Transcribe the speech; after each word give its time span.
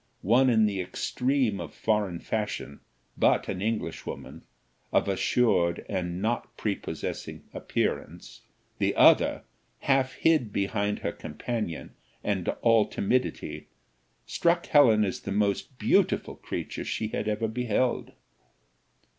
One 0.23 0.49
in 0.49 0.65
the 0.65 0.81
extreme 0.81 1.59
of 1.61 1.75
foreign 1.75 2.17
fashion, 2.21 2.79
but 3.15 3.47
an 3.47 3.61
Englishwoman, 3.61 4.41
of 4.91 5.07
assured 5.07 5.85
and 5.87 6.19
not 6.19 6.57
prepossessing 6.57 7.43
appearance; 7.53 8.41
the 8.79 8.95
other, 8.95 9.43
half 9.81 10.13
hid 10.13 10.51
behind 10.51 11.01
her 11.05 11.11
companion, 11.11 11.93
and 12.23 12.49
all 12.63 12.87
timidity, 12.87 13.67
struck 14.25 14.65
Helen 14.65 15.05
as 15.05 15.19
the 15.19 15.31
most 15.31 15.77
beautiful 15.77 16.35
creature 16.35 16.83
she 16.83 17.09
had 17.09 17.27
ever 17.27 17.47
beheld. 17.47 18.13